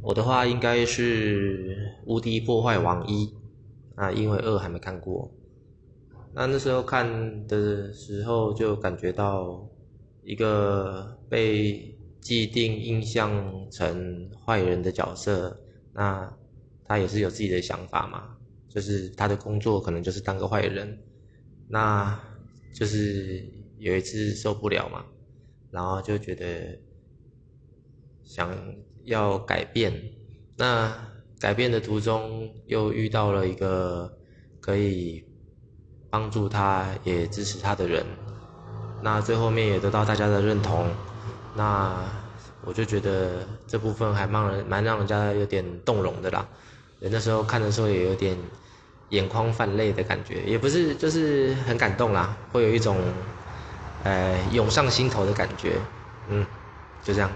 [0.00, 3.26] 我的话应该是《无敌破坏王一》，
[3.94, 5.30] 啊，因为二还没看过。
[6.32, 9.68] 那那时候看的时候就感觉到
[10.22, 15.58] 一个被既定印象成坏人的角色，
[15.92, 16.32] 那
[16.84, 18.36] 他也是有自己的想法嘛，
[18.68, 20.98] 就是他的工作可能就是当个坏人，
[21.68, 22.18] 那
[22.72, 23.44] 就是
[23.78, 25.04] 有一次受不了嘛，
[25.70, 26.78] 然后就觉得
[28.22, 28.56] 想
[29.08, 29.92] 要改变，
[30.56, 30.92] 那
[31.40, 34.10] 改变的途中又遇到了一个
[34.60, 35.24] 可以。
[36.10, 38.02] 帮助他，也支持他的人，
[39.02, 40.88] 那最后面也得到大家的认同，
[41.54, 42.02] 那
[42.64, 46.48] 我就觉得这部分还蛮人蛮让人家有点动容的啦。
[46.98, 48.34] 那时候看的时候也有点
[49.10, 52.96] 眼眶泛泪的感觉，也不是就是很感动啦，会有一种
[54.04, 55.74] 呃涌上心头的感觉，
[56.30, 56.46] 嗯，
[57.02, 57.30] 就这样。